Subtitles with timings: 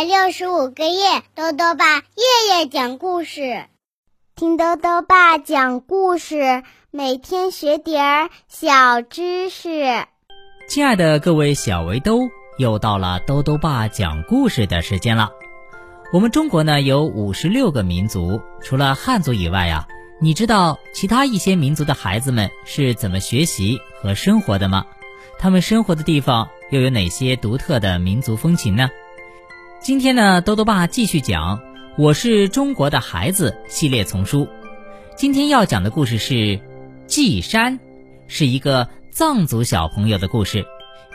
[0.00, 3.66] 百六十五个夜，豆豆爸夜夜讲故事，
[4.34, 10.06] 听豆豆爸讲故事，每天学点儿小知识。
[10.70, 12.20] 亲爱的各位小围兜，
[12.56, 15.32] 又到了豆豆爸讲故事的时间了。
[16.14, 19.86] 我们中国呢有五十六个民族，除了汉族以外啊，
[20.18, 24.86] 你知道其他一些民族的孩子们是怎么学习和生活的吗？
[25.38, 28.88] 他们生活的地方又有哪些独特的民族风情呢？
[29.82, 31.56] 今天呢，豆豆爸继续讲
[31.96, 34.46] 《我是中国的孩子》系列丛书。
[35.16, 36.34] 今天要讲的故事是
[37.06, 37.78] 《祭山》，
[38.28, 40.66] 是一个藏族小朋友的故事，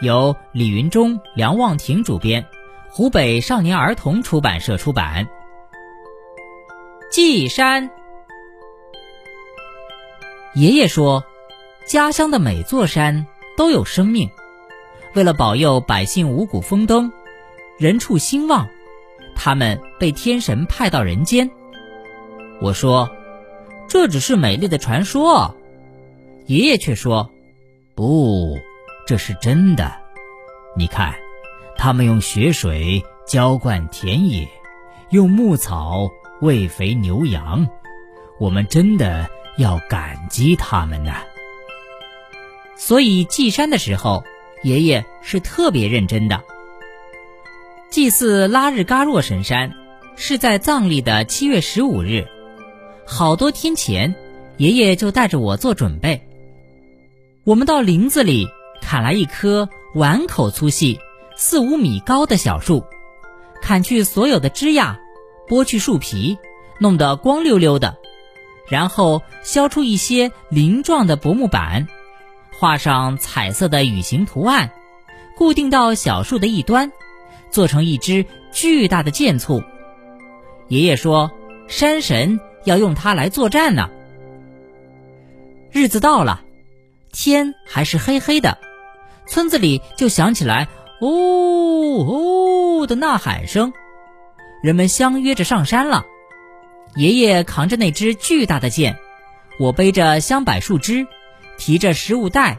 [0.01, 2.43] 由李云中、梁望庭主编，
[2.89, 5.27] 湖北少年儿童出版社出版。
[7.11, 7.91] 祭山，
[10.55, 11.23] 爷爷说，
[11.87, 14.31] 家乡的每座山都有生命，
[15.13, 17.13] 为了保佑百姓五谷丰登。
[17.77, 18.69] 人畜兴旺，
[19.35, 21.51] 他们被天神派到人间。
[22.61, 23.09] 我说，
[23.89, 25.53] 这只是美丽的传说。
[26.45, 27.29] 爷爷却说，
[27.93, 28.57] 不，
[29.05, 29.91] 这是真的。
[30.77, 31.15] 你看，
[31.75, 34.47] 他们用雪水浇灌田野，
[35.09, 37.67] 用牧草喂肥牛羊，
[38.39, 41.13] 我们真的要感激他们呢。
[42.77, 44.23] 所以祭山的时候，
[44.63, 46.41] 爷爷是特别认真的。
[47.95, 49.71] 祭祀拉日嘎若神山，
[50.17, 52.25] 是在藏历的七月十五日。
[53.07, 54.13] 好多天前，
[54.57, 56.27] 爷爷就带着我做准备。
[57.45, 58.49] 我们到林子里
[58.81, 60.99] 砍来一棵碗口粗细、
[61.37, 62.83] 四五米高的小树，
[63.61, 64.97] 砍去所有的枝桠，
[65.47, 66.37] 剥去树皮，
[66.81, 67.95] 弄得光溜溜的，
[68.67, 71.87] 然后削出一些鳞状的薄木板，
[72.59, 74.69] 画上彩色的羽形图案，
[75.37, 76.91] 固定到小树的一端。
[77.55, 79.63] 做成一支巨大的箭簇。
[80.67, 81.31] 爷爷说
[81.69, 83.89] ：“山神要用它来作战呢。”
[85.71, 86.43] 日子到了，
[87.13, 88.57] 天还是黑黑的，
[89.25, 90.67] 村子里就响起来
[90.99, 93.71] “呜呜”的呐喊声。
[94.61, 96.05] 人们相约着上山了。
[96.97, 98.97] 爷爷扛着那只巨大的箭，
[99.59, 101.07] 我背着香柏树枝，
[101.57, 102.57] 提着食物袋，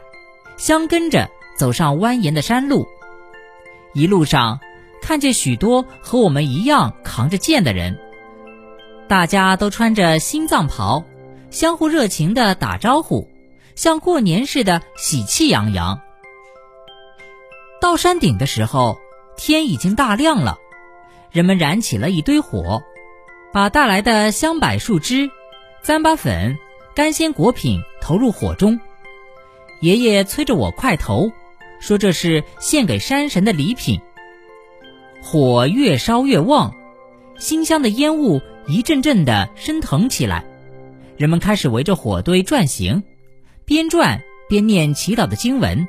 [0.57, 2.87] 相跟着走上蜿蜒的山路。
[3.93, 4.59] 一路上。
[5.07, 7.97] 看见许多和我们一样扛着剑的人，
[9.07, 11.05] 大家都穿着新藏袍，
[11.49, 13.25] 相互热情地打招呼，
[13.73, 16.01] 像过年似的喜气洋洋。
[17.79, 18.97] 到山顶的时候，
[19.37, 20.57] 天已经大亮了，
[21.31, 22.83] 人们燃起了一堆火，
[23.53, 25.29] 把带来的香柏树枝、
[25.81, 26.57] 糌粑粉、
[26.93, 28.77] 干鲜果品投入火中。
[29.79, 31.31] 爷爷催着我快投，
[31.79, 34.01] 说这是献给山神的礼品。
[35.29, 36.73] 火越烧越旺，
[37.37, 40.45] 馨香的烟雾一阵阵的升腾起来。
[41.17, 43.03] 人们开始围着火堆转行，
[43.65, 45.85] 边转边念祈祷的经文，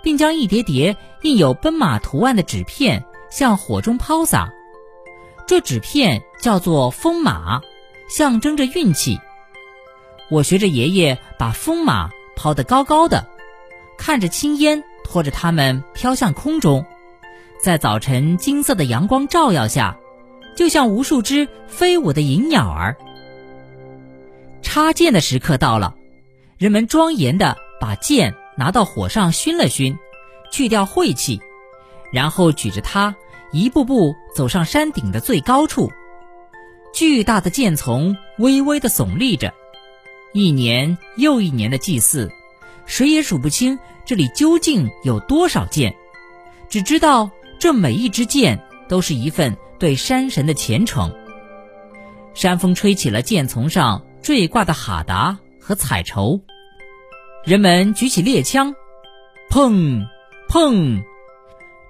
[0.00, 4.48] 并将一叠叠印有奔马图案的纸片向火中抛洒。
[5.44, 7.60] 这纸片叫做风马，
[8.08, 9.18] 象征着运气。
[10.30, 13.26] 我学着爷爷把风马抛得高高的，
[13.96, 16.86] 看着青烟拖着它们飘向空中。
[17.60, 19.98] 在早晨金色的阳光照耀下，
[20.54, 22.96] 就像无数只飞舞的银鸟儿。
[24.62, 25.94] 插剑的时刻到了，
[26.56, 29.98] 人们庄严地把剑拿到火上熏了熏，
[30.52, 31.40] 去掉晦气，
[32.12, 33.16] 然后举着它
[33.50, 35.90] 一步步走上山顶的最高处。
[36.92, 39.52] 巨大的剑丛微微地耸立着，
[40.32, 42.30] 一年又一年的祭祀，
[42.86, 45.94] 谁也数不清这里究竟有多少剑，
[46.68, 47.30] 只知道。
[47.58, 51.12] 这每一支箭都是一份对山神的虔诚。
[52.34, 56.40] 山风吹起了箭丛上坠挂的哈达和彩绸，
[57.44, 58.74] 人们举起猎枪，
[59.50, 60.06] 砰
[60.48, 61.02] 砰，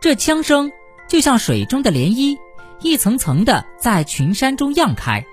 [0.00, 0.72] 这枪声
[1.06, 2.38] 就像水中的涟漪，
[2.80, 5.24] 一层层的在群山中漾开。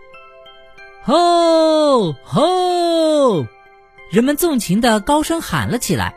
[1.04, 3.46] 吼吼，
[4.12, 6.14] 人们纵情的高声喊了起来。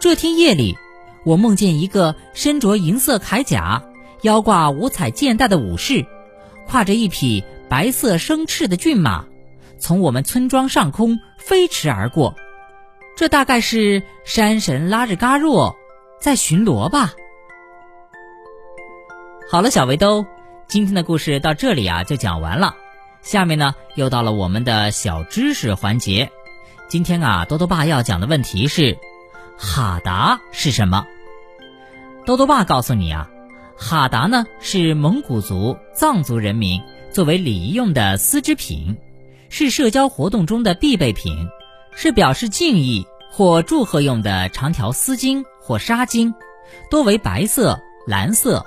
[0.00, 0.78] 这天夜里。
[1.24, 3.82] 我梦见一个身着银色铠甲、
[4.22, 6.04] 腰挂五彩剑带的武士，
[6.68, 9.24] 挎着一匹白色生翅的骏马，
[9.78, 12.34] 从我们村庄上空飞驰而过。
[13.16, 15.76] 这大概是山神拉日嘎若
[16.20, 17.12] 在巡逻吧。
[19.50, 20.26] 好了，小围兜，
[20.68, 22.74] 今天的故事到这里啊就讲完了。
[23.22, 26.30] 下面呢又到了我们的小知识环节。
[26.88, 28.98] 今天啊，多多爸要讲的问题是：
[29.56, 31.06] 哈达是什么？
[32.26, 33.28] 多多爸告诉你啊，
[33.76, 36.82] 哈达呢是蒙古族、藏族人民
[37.12, 38.96] 作为礼仪用的丝织品，
[39.50, 41.48] 是社交活动中的必备品，
[41.94, 46.32] 是表示敬意或祝贺用的长条丝巾或纱巾，
[46.90, 48.64] 多为白色、蓝色，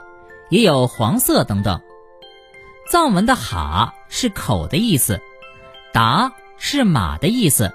[0.49, 1.81] 也有黄色等等。
[2.91, 5.19] 藏文的哈是口的意思，
[5.93, 7.73] 达是马的意思，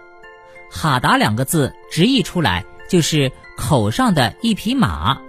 [0.71, 5.21] 哈达两个字直译出来就是口上的一匹马，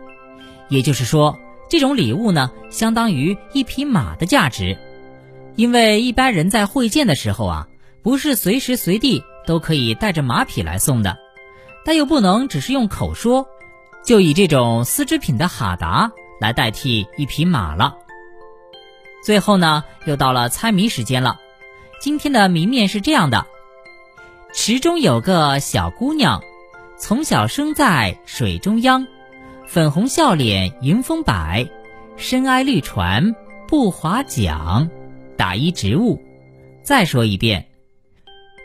[0.73, 1.39] 也就是说。
[1.69, 4.77] 这种礼物呢，相当于一匹马的价值，
[5.55, 7.67] 因为一般人在会见的时候啊，
[8.03, 11.17] 不是随时随地都可以带着马匹来送的，
[11.83, 13.47] 但又不能只是用口说，
[14.05, 17.95] 就以这种丝织品的哈达来代替一匹马了。
[19.25, 21.39] 最后呢，又到了猜谜时间了，
[21.99, 23.47] 今天的谜面是这样的：
[24.53, 26.43] 池中有个小姑娘，
[26.99, 29.07] 从小生在水中央。
[29.73, 31.67] 粉红笑脸迎风摆，
[32.15, 33.35] 深爱绿船
[33.67, 34.87] 不划桨，
[35.35, 36.21] 打一植物。
[36.83, 37.65] 再说一遍，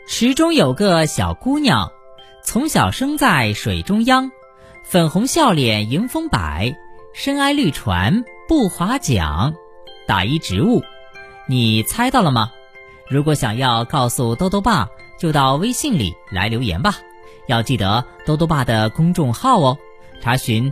[0.07, 1.91] 池中有个小姑娘，
[2.43, 4.29] 从小生在水中央，
[4.83, 6.77] 粉红笑脸迎风摆，
[7.15, 9.55] 深爱绿船不划桨，
[10.05, 10.83] 打一植物。
[11.47, 12.51] 你猜到了吗？
[13.09, 16.99] 如果想要告诉豆豆爸，就到微信里来留言吧。
[17.47, 19.79] 要记得豆豆爸的公众号哦，
[20.21, 20.71] 查询。